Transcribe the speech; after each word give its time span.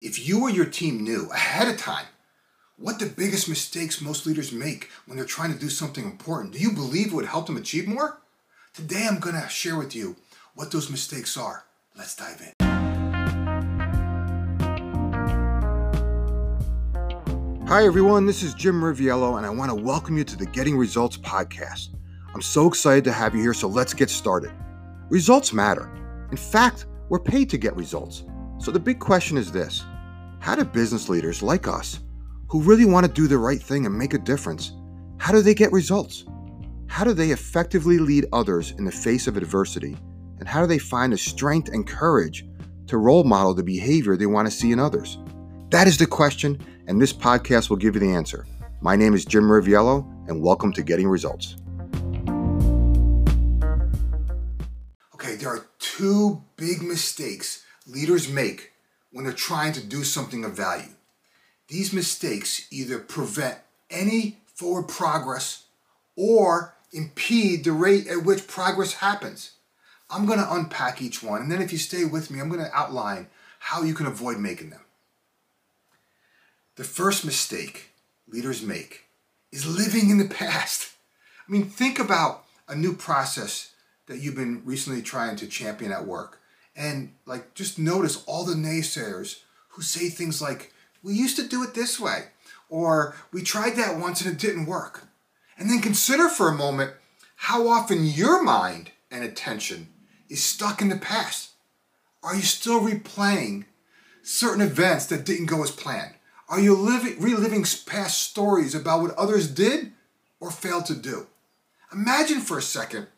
If 0.00 0.28
you 0.28 0.42
or 0.42 0.50
your 0.50 0.64
team 0.64 1.02
knew 1.02 1.28
ahead 1.32 1.66
of 1.66 1.76
time 1.76 2.06
what 2.76 3.00
the 3.00 3.06
biggest 3.06 3.48
mistakes 3.48 4.00
most 4.00 4.26
leaders 4.26 4.52
make 4.52 4.90
when 5.06 5.16
they're 5.16 5.26
trying 5.26 5.52
to 5.52 5.58
do 5.58 5.68
something 5.68 6.04
important, 6.04 6.52
do 6.52 6.60
you 6.60 6.70
believe 6.70 7.08
it 7.08 7.14
would 7.14 7.24
help 7.24 7.46
them 7.48 7.56
achieve 7.56 7.88
more? 7.88 8.20
Today 8.72 9.08
I'm 9.10 9.18
going 9.18 9.34
to 9.34 9.48
share 9.48 9.76
with 9.76 9.96
you 9.96 10.14
what 10.54 10.70
those 10.70 10.88
mistakes 10.88 11.36
are. 11.36 11.64
Let's 11.96 12.14
dive 12.14 12.40
in. 12.40 12.52
Hi, 17.66 17.84
everyone. 17.84 18.24
This 18.24 18.44
is 18.44 18.54
Jim 18.54 18.80
Riviello, 18.80 19.36
and 19.36 19.44
I 19.44 19.50
want 19.50 19.72
to 19.72 19.74
welcome 19.74 20.16
you 20.16 20.22
to 20.22 20.36
the 20.36 20.46
Getting 20.46 20.76
Results 20.76 21.16
podcast. 21.16 21.88
I'm 22.32 22.40
so 22.40 22.68
excited 22.68 23.02
to 23.02 23.12
have 23.12 23.34
you 23.34 23.40
here, 23.40 23.52
so 23.52 23.66
let's 23.66 23.94
get 23.94 24.10
started. 24.10 24.52
Results 25.08 25.52
matter. 25.52 25.92
In 26.30 26.36
fact, 26.36 26.86
we're 27.08 27.18
paid 27.18 27.50
to 27.50 27.58
get 27.58 27.74
results. 27.74 28.22
So 28.60 28.72
the 28.72 28.80
big 28.80 28.98
question 28.98 29.36
is 29.36 29.52
this 29.52 29.84
How 30.40 30.54
do 30.54 30.64
business 30.64 31.08
leaders 31.08 31.42
like 31.42 31.66
us, 31.66 32.00
who 32.48 32.62
really 32.62 32.84
want 32.84 33.04
to 33.04 33.12
do 33.12 33.26
the 33.26 33.36
right 33.36 33.60
thing 33.60 33.84
and 33.86 33.98
make 33.98 34.14
a 34.14 34.18
difference, 34.18 34.72
how 35.18 35.32
do 35.32 35.42
they 35.42 35.54
get 35.54 35.72
results? 35.72 36.24
How 36.86 37.04
do 37.04 37.12
they 37.12 37.30
effectively 37.30 37.98
lead 37.98 38.26
others 38.32 38.70
in 38.78 38.84
the 38.84 38.92
face 38.92 39.26
of 39.26 39.36
adversity? 39.36 39.96
And 40.38 40.48
how 40.48 40.60
do 40.60 40.66
they 40.68 40.78
find 40.78 41.12
the 41.12 41.18
strength 41.18 41.68
and 41.68 41.86
courage 41.86 42.46
to 42.86 42.98
role 42.98 43.24
model 43.24 43.52
the 43.52 43.64
behavior 43.64 44.16
they 44.16 44.26
want 44.26 44.46
to 44.46 44.54
see 44.54 44.70
in 44.70 44.78
others? 44.78 45.18
That 45.70 45.88
is 45.88 45.98
the 45.98 46.06
question, 46.06 46.64
and 46.86 47.02
this 47.02 47.12
podcast 47.12 47.68
will 47.68 47.76
give 47.76 47.94
you 47.94 48.00
the 48.00 48.12
answer. 48.12 48.46
My 48.80 48.94
name 48.94 49.14
is 49.14 49.24
Jim 49.24 49.44
Riviello, 49.44 50.06
and 50.28 50.40
welcome 50.40 50.72
to 50.74 50.82
Getting 50.82 51.08
Results. 51.08 51.56
Okay, 55.14 55.34
there 55.34 55.48
are 55.48 55.66
two 55.80 56.44
big 56.56 56.80
mistakes 56.80 57.64
leaders 57.86 58.28
make 58.28 58.72
when 59.12 59.24
they're 59.24 59.32
trying 59.32 59.72
to 59.72 59.84
do 59.84 60.04
something 60.04 60.44
of 60.44 60.56
value. 60.56 60.90
These 61.68 61.92
mistakes 61.92 62.66
either 62.70 62.98
prevent 62.98 63.58
any 63.90 64.38
forward 64.54 64.88
progress 64.88 65.64
or 66.16 66.74
impede 66.92 67.64
the 67.64 67.72
rate 67.72 68.06
at 68.06 68.24
which 68.24 68.46
progress 68.46 68.94
happens. 68.94 69.52
I'm 70.10 70.26
going 70.26 70.38
to 70.38 70.52
unpack 70.52 71.02
each 71.02 71.22
one, 71.22 71.42
and 71.42 71.52
then 71.52 71.60
if 71.60 71.70
you 71.70 71.78
stay 71.78 72.04
with 72.04 72.30
me, 72.30 72.40
I'm 72.40 72.48
going 72.48 72.64
to 72.64 72.76
outline 72.76 73.28
how 73.58 73.82
you 73.82 73.94
can 73.94 74.06
avoid 74.06 74.38
making 74.38 74.70
them. 74.70 74.80
The 76.76 76.84
first 76.84 77.24
mistake 77.24 77.90
leaders 78.28 78.62
make 78.62 79.06
is 79.52 79.66
living 79.66 80.10
in 80.10 80.18
the 80.18 80.28
past. 80.28 80.92
I 81.46 81.52
mean, 81.52 81.64
think 81.64 81.98
about 81.98 82.44
a 82.68 82.74
new 82.74 82.94
process 82.94 83.72
that 84.06 84.18
you've 84.18 84.36
been 84.36 84.62
recently 84.64 85.02
trying 85.02 85.36
to 85.36 85.46
champion 85.46 85.92
at 85.92 86.06
work 86.06 86.40
and 86.78 87.12
like 87.26 87.54
just 87.54 87.78
notice 87.78 88.22
all 88.26 88.44
the 88.44 88.54
naysayers 88.54 89.40
who 89.70 89.82
say 89.82 90.08
things 90.08 90.40
like 90.40 90.72
we 91.02 91.12
used 91.12 91.36
to 91.36 91.46
do 91.46 91.62
it 91.64 91.74
this 91.74 91.98
way 91.98 92.26
or 92.70 93.16
we 93.32 93.42
tried 93.42 93.76
that 93.76 93.98
once 93.98 94.24
and 94.24 94.32
it 94.32 94.40
didn't 94.40 94.66
work. 94.66 95.04
And 95.58 95.68
then 95.68 95.80
consider 95.80 96.28
for 96.28 96.48
a 96.48 96.54
moment 96.54 96.92
how 97.36 97.68
often 97.68 98.06
your 98.06 98.42
mind 98.42 98.92
and 99.10 99.24
attention 99.24 99.88
is 100.28 100.42
stuck 100.42 100.80
in 100.80 100.88
the 100.88 100.96
past. 100.96 101.50
Are 102.22 102.36
you 102.36 102.42
still 102.42 102.80
replaying 102.80 103.64
certain 104.22 104.60
events 104.60 105.06
that 105.06 105.24
didn't 105.26 105.46
go 105.46 105.62
as 105.62 105.70
planned? 105.70 106.14
Are 106.48 106.60
you 106.60 106.74
living, 106.74 107.20
reliving 107.20 107.64
past 107.86 108.22
stories 108.22 108.74
about 108.74 109.02
what 109.02 109.14
others 109.16 109.48
did 109.48 109.92
or 110.40 110.50
failed 110.50 110.86
to 110.86 110.94
do? 110.94 111.26
Imagine 111.92 112.40
for 112.40 112.58
a 112.58 112.62
second 112.62 113.08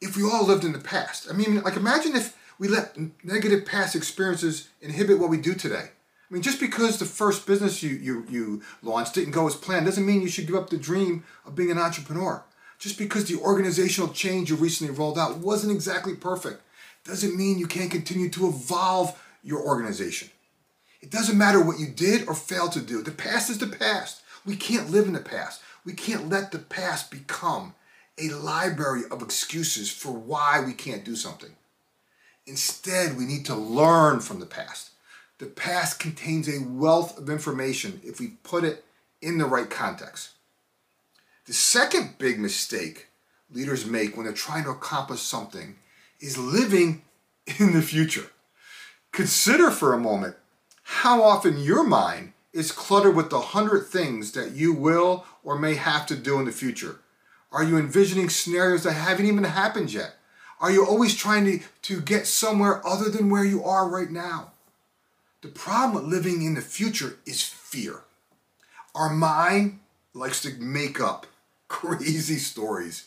if 0.00 0.16
we 0.16 0.22
all 0.22 0.46
lived 0.46 0.64
in 0.64 0.72
the 0.72 0.78
past. 0.78 1.28
I 1.28 1.34
mean 1.34 1.62
like 1.62 1.76
imagine 1.76 2.16
if 2.16 2.36
we 2.60 2.68
let 2.68 2.94
negative 3.24 3.64
past 3.64 3.96
experiences 3.96 4.68
inhibit 4.82 5.18
what 5.18 5.30
we 5.30 5.38
do 5.38 5.54
today. 5.54 5.88
I 5.88 6.34
mean, 6.34 6.42
just 6.42 6.60
because 6.60 6.98
the 6.98 7.06
first 7.06 7.46
business 7.46 7.82
you, 7.82 7.96
you, 7.96 8.26
you 8.28 8.62
launched 8.82 9.14
didn't 9.14 9.32
go 9.32 9.48
as 9.48 9.56
planned 9.56 9.86
doesn't 9.86 10.06
mean 10.06 10.20
you 10.20 10.28
should 10.28 10.46
give 10.46 10.54
up 10.54 10.68
the 10.68 10.76
dream 10.76 11.24
of 11.46 11.56
being 11.56 11.70
an 11.70 11.78
entrepreneur. 11.78 12.44
Just 12.78 12.98
because 12.98 13.24
the 13.24 13.40
organizational 13.40 14.12
change 14.12 14.50
you 14.50 14.56
recently 14.56 14.94
rolled 14.94 15.18
out 15.18 15.38
wasn't 15.38 15.72
exactly 15.72 16.14
perfect 16.14 16.62
doesn't 17.02 17.36
mean 17.36 17.58
you 17.58 17.66
can't 17.66 17.90
continue 17.90 18.28
to 18.28 18.48
evolve 18.48 19.20
your 19.42 19.60
organization. 19.66 20.28
It 21.00 21.10
doesn't 21.10 21.38
matter 21.38 21.64
what 21.64 21.80
you 21.80 21.86
did 21.86 22.28
or 22.28 22.34
failed 22.34 22.72
to 22.72 22.80
do. 22.80 23.02
The 23.02 23.10
past 23.10 23.48
is 23.48 23.56
the 23.56 23.66
past. 23.66 24.20
We 24.44 24.54
can't 24.54 24.90
live 24.90 25.06
in 25.06 25.14
the 25.14 25.20
past. 25.20 25.62
We 25.86 25.94
can't 25.94 26.28
let 26.28 26.52
the 26.52 26.58
past 26.58 27.10
become 27.10 27.74
a 28.18 28.28
library 28.28 29.02
of 29.10 29.22
excuses 29.22 29.90
for 29.90 30.12
why 30.12 30.62
we 30.64 30.74
can't 30.74 31.06
do 31.06 31.16
something. 31.16 31.56
Instead, 32.50 33.16
we 33.16 33.24
need 33.24 33.46
to 33.46 33.54
learn 33.54 34.18
from 34.18 34.40
the 34.40 34.44
past. 34.44 34.90
The 35.38 35.46
past 35.46 36.00
contains 36.00 36.48
a 36.48 36.64
wealth 36.64 37.16
of 37.16 37.30
information 37.30 38.00
if 38.04 38.18
we 38.18 38.38
put 38.42 38.64
it 38.64 38.84
in 39.22 39.38
the 39.38 39.44
right 39.44 39.70
context. 39.70 40.30
The 41.46 41.52
second 41.52 42.18
big 42.18 42.40
mistake 42.40 43.06
leaders 43.52 43.86
make 43.86 44.16
when 44.16 44.26
they're 44.26 44.34
trying 44.34 44.64
to 44.64 44.70
accomplish 44.70 45.20
something 45.20 45.76
is 46.18 46.36
living 46.36 47.02
in 47.60 47.72
the 47.72 47.82
future. 47.82 48.32
Consider 49.12 49.70
for 49.70 49.94
a 49.94 50.00
moment 50.00 50.34
how 50.82 51.22
often 51.22 51.56
your 51.56 51.84
mind 51.84 52.32
is 52.52 52.72
cluttered 52.72 53.14
with 53.14 53.30
the 53.30 53.40
hundred 53.40 53.86
things 53.86 54.32
that 54.32 54.50
you 54.50 54.72
will 54.72 55.24
or 55.44 55.56
may 55.56 55.76
have 55.76 56.04
to 56.06 56.16
do 56.16 56.40
in 56.40 56.46
the 56.46 56.52
future. 56.52 56.98
Are 57.52 57.62
you 57.62 57.78
envisioning 57.78 58.28
scenarios 58.28 58.82
that 58.82 58.94
haven't 58.94 59.26
even 59.26 59.44
happened 59.44 59.92
yet? 59.92 60.16
Are 60.60 60.70
you 60.70 60.84
always 60.84 61.16
trying 61.16 61.46
to, 61.46 61.60
to 61.82 62.00
get 62.02 62.26
somewhere 62.26 62.86
other 62.86 63.08
than 63.08 63.30
where 63.30 63.44
you 63.44 63.64
are 63.64 63.88
right 63.88 64.10
now? 64.10 64.52
The 65.40 65.48
problem 65.48 65.94
with 65.94 66.12
living 66.12 66.42
in 66.42 66.54
the 66.54 66.60
future 66.60 67.18
is 67.24 67.42
fear. 67.42 68.02
Our 68.94 69.08
mind 69.08 69.80
likes 70.12 70.42
to 70.42 70.54
make 70.58 71.00
up 71.00 71.26
crazy 71.68 72.36
stories 72.36 73.06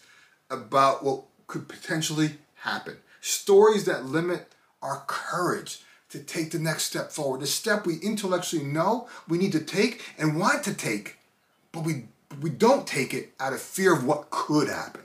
about 0.49 1.03
what 1.03 1.23
could 1.45 1.67
potentially 1.67 2.37
happen. 2.55 2.97
Stories 3.21 3.85
that 3.85 4.05
limit 4.05 4.51
our 4.81 5.03
courage 5.05 5.81
to 6.09 6.19
take 6.19 6.51
the 6.51 6.59
next 6.59 6.83
step 6.83 7.11
forward, 7.11 7.41
the 7.41 7.47
step 7.47 7.85
we 7.85 7.97
intellectually 7.97 8.65
know 8.65 9.07
we 9.27 9.37
need 9.37 9.51
to 9.51 9.59
take 9.59 10.01
and 10.17 10.39
want 10.39 10.63
to 10.63 10.73
take, 10.73 11.17
but 11.71 11.83
we, 11.83 12.05
we 12.41 12.49
don't 12.49 12.87
take 12.87 13.13
it 13.13 13.33
out 13.39 13.53
of 13.53 13.61
fear 13.61 13.93
of 13.93 14.05
what 14.05 14.29
could 14.31 14.69
happen. 14.69 15.01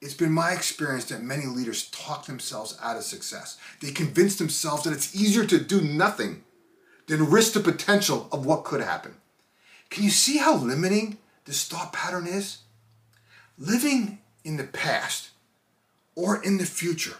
It's 0.00 0.14
been 0.14 0.32
my 0.32 0.52
experience 0.52 1.04
that 1.06 1.22
many 1.22 1.44
leaders 1.44 1.90
talk 1.90 2.24
themselves 2.24 2.78
out 2.82 2.96
of 2.96 3.02
success. 3.02 3.58
They 3.80 3.90
convince 3.90 4.36
themselves 4.36 4.84
that 4.84 4.94
it's 4.94 5.14
easier 5.14 5.44
to 5.44 5.60
do 5.60 5.82
nothing 5.82 6.42
than 7.06 7.28
risk 7.28 7.52
the 7.52 7.60
potential 7.60 8.28
of 8.32 8.46
what 8.46 8.64
could 8.64 8.80
happen. 8.80 9.16
Can 9.90 10.04
you 10.04 10.10
see 10.10 10.38
how 10.38 10.56
limiting 10.56 11.18
this 11.44 11.66
thought 11.68 11.92
pattern 11.92 12.26
is? 12.26 12.58
Living 13.58 14.20
in 14.42 14.56
the 14.56 14.64
past 14.64 15.30
or 16.14 16.42
in 16.42 16.56
the 16.56 16.64
future 16.64 17.16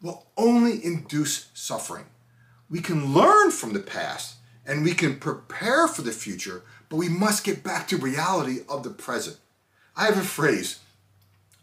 will 0.00 0.26
only 0.36 0.84
induce 0.84 1.48
suffering. 1.54 2.04
We 2.70 2.80
can 2.80 3.14
learn 3.14 3.50
from 3.50 3.72
the 3.72 3.80
past 3.80 4.36
and 4.64 4.84
we 4.84 4.92
can 4.92 5.18
prepare 5.18 5.88
for 5.88 6.02
the 6.02 6.12
future, 6.12 6.62
but 6.88 6.96
we 6.96 7.08
must 7.08 7.44
get 7.44 7.64
back 7.64 7.88
to 7.88 7.96
reality 7.96 8.60
of 8.68 8.84
the 8.84 8.90
present. 8.90 9.38
I 9.96 10.04
have 10.04 10.18
a 10.18 10.22
phrase 10.22 10.80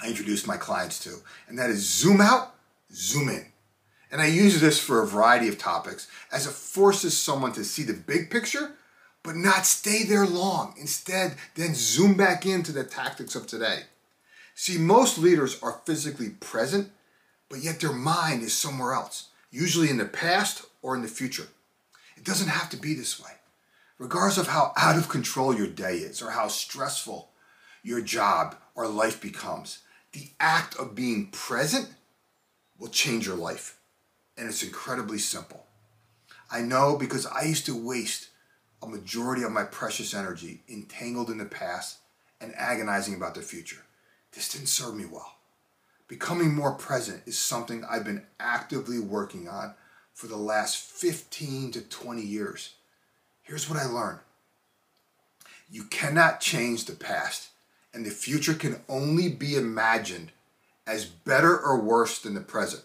I 0.03 0.09
introduce 0.09 0.45
my 0.45 0.57
clients 0.57 0.99
to, 1.05 1.21
and 1.47 1.57
that 1.57 1.69
is 1.69 1.89
zoom 1.89 2.19
out, 2.19 2.55
zoom 2.93 3.29
in. 3.29 3.45
And 4.11 4.21
I 4.21 4.25
use 4.25 4.59
this 4.59 4.77
for 4.77 5.01
a 5.01 5.07
variety 5.07 5.47
of 5.47 5.57
topics 5.57 6.07
as 6.29 6.45
it 6.45 6.51
forces 6.51 7.17
someone 7.17 7.53
to 7.53 7.63
see 7.63 7.83
the 7.83 7.93
big 7.93 8.29
picture, 8.29 8.73
but 9.23 9.37
not 9.37 9.65
stay 9.65 10.03
there 10.03 10.25
long. 10.25 10.75
Instead, 10.77 11.35
then 11.55 11.73
zoom 11.73 12.17
back 12.17 12.45
into 12.45 12.73
the 12.73 12.83
tactics 12.83 13.33
of 13.33 13.47
today. 13.47 13.83
See, 14.55 14.77
most 14.77 15.17
leaders 15.17 15.63
are 15.63 15.81
physically 15.85 16.29
present, 16.29 16.91
but 17.49 17.63
yet 17.63 17.79
their 17.79 17.93
mind 17.93 18.43
is 18.43 18.55
somewhere 18.55 18.93
else, 18.93 19.29
usually 19.51 19.89
in 19.89 19.97
the 19.97 20.05
past 20.05 20.65
or 20.81 20.95
in 20.95 21.01
the 21.01 21.07
future. 21.07 21.47
It 22.17 22.25
doesn't 22.25 22.49
have 22.49 22.69
to 22.71 22.77
be 22.77 22.93
this 22.93 23.23
way. 23.23 23.31
Regardless 23.97 24.37
of 24.37 24.47
how 24.47 24.73
out 24.75 24.97
of 24.97 25.07
control 25.07 25.55
your 25.55 25.67
day 25.67 25.95
is 25.95 26.21
or 26.21 26.31
how 26.31 26.49
stressful 26.49 27.29
your 27.83 28.01
job 28.01 28.57
or 28.75 28.87
life 28.87 29.21
becomes, 29.21 29.79
the 30.13 30.29
act 30.39 30.75
of 30.77 30.95
being 30.95 31.27
present 31.31 31.89
will 32.79 32.89
change 32.89 33.27
your 33.27 33.35
life. 33.35 33.77
And 34.37 34.47
it's 34.47 34.63
incredibly 34.63 35.19
simple. 35.19 35.65
I 36.51 36.61
know 36.61 36.97
because 36.97 37.25
I 37.25 37.43
used 37.43 37.65
to 37.65 37.75
waste 37.75 38.29
a 38.81 38.87
majority 38.87 39.43
of 39.43 39.51
my 39.51 39.63
precious 39.63 40.13
energy 40.13 40.61
entangled 40.69 41.29
in 41.29 41.37
the 41.37 41.45
past 41.45 41.97
and 42.39 42.53
agonizing 42.55 43.15
about 43.15 43.35
the 43.35 43.41
future. 43.41 43.83
This 44.33 44.51
didn't 44.51 44.67
serve 44.67 44.95
me 44.95 45.05
well. 45.05 45.35
Becoming 46.07 46.53
more 46.53 46.73
present 46.73 47.23
is 47.25 47.37
something 47.37 47.83
I've 47.85 48.03
been 48.03 48.25
actively 48.39 48.99
working 48.99 49.47
on 49.47 49.73
for 50.13 50.27
the 50.27 50.37
last 50.37 50.77
15 50.77 51.71
to 51.71 51.81
20 51.81 52.21
years. 52.21 52.75
Here's 53.41 53.69
what 53.69 53.79
I 53.79 53.85
learned 53.85 54.19
you 55.71 55.85
cannot 55.85 56.39
change 56.39 56.85
the 56.85 56.93
past, 56.93 57.49
and 57.93 58.05
the 58.05 58.11
future 58.11 58.53
can 58.53 58.81
only 58.89 59.29
be 59.29 59.55
imagined 59.55 60.31
as 60.87 61.05
better 61.05 61.57
or 61.57 61.79
worse 61.79 62.19
than 62.19 62.33
the 62.33 62.41
present. 62.41 62.83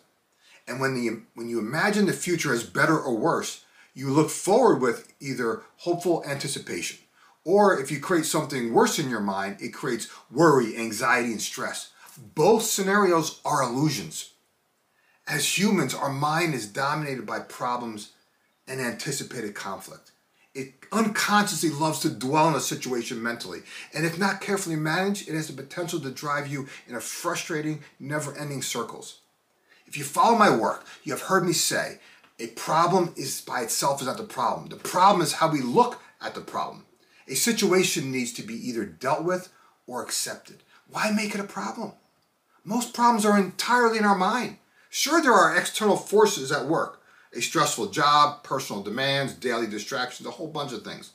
And 0.67 0.81
when, 0.81 0.95
the, 0.95 1.23
when 1.35 1.49
you 1.49 1.59
imagine 1.59 2.07
the 2.07 2.13
future 2.13 2.53
as 2.53 2.63
better 2.63 2.99
or 2.99 3.17
worse, 3.17 3.65
you 3.95 4.11
look 4.11 4.31
forward 4.31 4.81
with 4.81 5.13
either 5.19 5.63
hopeful 5.79 6.23
anticipation. 6.27 6.99
Or 7.45 7.81
if 7.81 7.91
you 7.91 7.99
create 7.99 8.27
something 8.27 8.73
worse 8.73 8.99
in 8.99 9.09
your 9.09 9.21
mind, 9.21 9.57
it 9.61 9.73
creates 9.73 10.09
worry, 10.31 10.77
anxiety, 10.77 11.33
and 11.33 11.41
stress. 11.41 11.91
Both 12.35 12.65
scenarios 12.65 13.41
are 13.45 13.63
illusions. 13.63 14.33
As 15.27 15.59
humans, 15.59 15.95
our 15.95 16.13
mind 16.13 16.55
is 16.55 16.67
dominated 16.67 17.27
by 17.27 17.41
problems 17.41 18.11
and 18.67 18.81
anticipated 18.81 19.55
conflict. 19.55 20.13
It 20.59 20.75
unconsciously 20.91 21.71
loves 21.71 22.01
to 22.01 22.11
dwell 22.11 22.49
in 22.49 22.57
a 22.57 22.61
situation 22.61 23.23
mentally, 23.23 23.61
and 23.95 24.05
if 24.05 24.19
not 24.19 24.41
carefully 24.41 24.75
managed, 24.75 25.29
it 25.29 25.35
has 25.37 25.47
the 25.47 25.53
potential 25.53 26.01
to 26.01 26.11
drive 26.11 26.49
you 26.49 26.67
in 26.89 26.97
a 26.97 27.01
frustrating, 27.01 27.85
never 28.01 28.37
ending 28.37 28.63
circles. 28.63 29.21
If 29.87 29.97
you 29.97 30.03
follow 30.03 30.37
my 30.37 30.51
work, 30.51 30.85
you 31.05 31.13
have 31.13 31.23
heard 31.23 31.47
me 31.47 31.53
say 31.53 32.01
a 32.41 32.49
problem 32.49 33.15
is 33.17 33.41
by 33.41 33.61
itself 33.61 34.01
is 34.01 34.09
not 34.09 34.17
the 34.17 34.25
problem. 34.25 34.69
The 34.69 34.75
problem 34.75 35.23
is 35.23 35.35
how 35.35 35.49
we 35.49 35.61
look 35.61 36.03
at 36.21 36.35
the 36.35 36.41
problem. 36.41 36.87
A 37.29 37.37
situation 37.37 38.11
needs 38.11 38.33
to 38.33 38.43
be 38.43 38.55
either 38.69 38.85
dealt 38.85 39.23
with 39.23 39.51
or 39.87 40.03
accepted. 40.03 40.65
Why 40.91 41.13
make 41.13 41.37
it 41.37 41.41
a 41.41 41.45
problem? 41.45 41.93
Most 42.65 42.95
problems 42.95 43.25
are 43.25 43.39
entirely 43.39 43.99
in 43.99 44.05
our 44.05 44.19
mind. 44.19 44.57
Sure, 44.91 45.23
there 45.23 45.33
are 45.33 45.57
external 45.57 45.97
forces 45.97 46.51
at 46.51 46.67
work 46.67 46.99
a 47.35 47.41
stressful 47.41 47.89
job, 47.89 48.43
personal 48.43 48.83
demands, 48.83 49.35
daily 49.35 49.67
distractions, 49.67 50.27
a 50.27 50.33
whole 50.33 50.49
bunch 50.49 50.73
of 50.73 50.83
things. 50.83 51.13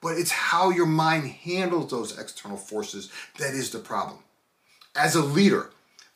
But 0.00 0.18
it's 0.18 0.32
how 0.32 0.70
your 0.70 0.86
mind 0.86 1.28
handles 1.28 1.90
those 1.90 2.18
external 2.18 2.56
forces 2.56 3.10
that 3.38 3.54
is 3.54 3.70
the 3.70 3.78
problem. 3.78 4.18
As 4.96 5.14
a 5.14 5.22
leader, 5.22 5.70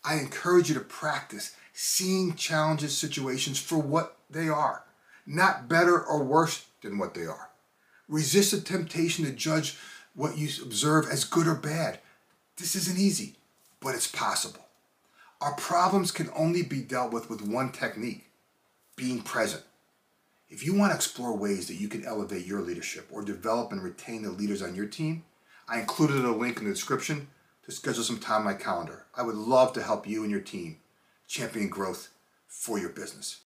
I 0.05 0.17
encourage 0.17 0.69
you 0.69 0.75
to 0.75 0.81
practice 0.81 1.55
seeing 1.73 2.35
challenges, 2.35 2.97
situations 2.97 3.59
for 3.59 3.79
what 3.79 4.17
they 4.29 4.49
are, 4.49 4.83
not 5.27 5.69
better 5.69 6.01
or 6.01 6.25
worse 6.25 6.67
than 6.83 6.99
what 6.99 7.15
they 7.15 7.27
are. 7.27 7.51
Resist 8.09 8.53
the 8.53 8.61
temptation 8.61 9.25
to 9.25 9.33
judge 9.33 9.77
what 10.15 10.39
you 10.39 10.49
observe 10.63 11.07
as 11.11 11.25
good 11.25 11.47
or 11.47 11.55
bad. 11.55 12.01
This 12.57 12.75
isn't 12.75 12.99
easy, 12.99 13.37
but 13.81 13.95
it's 13.95 14.07
possible. 14.07 14.67
Our 15.41 15.55
problems 15.55 16.11
can 16.11 16.31
only 16.35 16.63
be 16.63 16.81
dealt 16.81 17.13
with 17.13 17.29
with 17.29 17.43
one 17.43 17.73
technique 17.73 18.26
being 18.97 19.21
present. 19.21 19.63
If 20.49 20.65
you 20.65 20.75
want 20.75 20.91
to 20.91 20.97
explore 20.97 21.37
ways 21.37 21.69
that 21.69 21.75
you 21.75 21.87
can 21.87 22.07
elevate 22.07 22.47
your 22.47 22.63
leadership 22.63 23.09
or 23.13 23.23
develop 23.23 23.71
and 23.71 23.83
retain 23.83 24.23
the 24.23 24.31
leaders 24.31 24.63
on 24.63 24.75
your 24.75 24.87
team, 24.87 25.25
I 25.69 25.81
included 25.81 26.25
a 26.25 26.31
link 26.31 26.59
in 26.59 26.65
the 26.65 26.73
description 26.73 27.29
to 27.65 27.73
schedule 27.73 28.03
some 28.03 28.19
time 28.19 28.39
on 28.39 28.45
my 28.45 28.55
calendar. 28.55 29.05
I 29.15 29.23
would 29.23 29.35
love 29.35 29.75
to 29.75 29.83
help 29.83 30.09
you 30.09 30.23
and 30.23 30.31
your 30.31 30.41
team 30.41 30.79
champion 31.29 31.69
growth 31.69 32.09
for 32.49 32.79
your 32.79 32.89
business. 32.89 33.41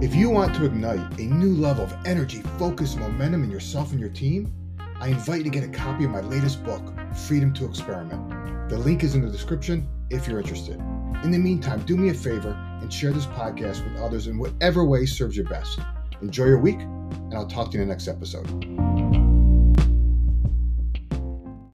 If 0.00 0.14
you 0.14 0.30
want 0.30 0.56
to 0.56 0.64
ignite 0.64 1.20
a 1.20 1.22
new 1.22 1.54
level 1.54 1.84
of 1.84 1.94
energy, 2.04 2.42
focus, 2.58 2.96
momentum 2.96 3.44
in 3.44 3.50
yourself 3.50 3.92
and 3.92 4.00
your 4.00 4.08
team, 4.08 4.52
I 4.98 5.08
invite 5.08 5.38
you 5.38 5.44
to 5.44 5.50
get 5.50 5.62
a 5.62 5.68
copy 5.68 6.04
of 6.04 6.10
my 6.10 6.22
latest 6.22 6.64
book, 6.64 6.82
Freedom 7.14 7.52
to 7.54 7.64
Experiment. 7.64 8.70
The 8.70 8.78
link 8.78 9.04
is 9.04 9.14
in 9.14 9.20
the 9.20 9.30
description 9.30 9.86
if 10.10 10.26
you're 10.26 10.40
interested. 10.40 10.76
In 11.24 11.30
the 11.30 11.38
meantime, 11.38 11.84
do 11.84 11.96
me 11.96 12.10
a 12.10 12.14
favor 12.14 12.56
and 12.80 12.92
share 12.92 13.12
this 13.12 13.26
podcast 13.26 13.84
with 13.84 14.00
others 14.00 14.26
in 14.26 14.38
whatever 14.38 14.84
way 14.84 15.06
serves 15.06 15.36
you 15.36 15.44
best. 15.44 15.80
Enjoy 16.22 16.44
your 16.44 16.58
week, 16.58 16.78
and 16.78 17.34
I'll 17.34 17.46
talk 17.46 17.70
to 17.72 17.76
you 17.76 17.82
in 17.82 17.88
the 17.88 17.94
next 17.94 18.08
episode. 18.08 18.87